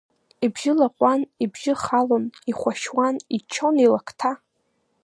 Ибжьы 0.45 0.71
лаҟәуан, 0.79 1.21
ибжьы 1.43 1.73
халон, 1.81 2.25
ихәашьуан, 2.51 3.15
иччон 3.35 3.75
илакҭа. 3.85 4.31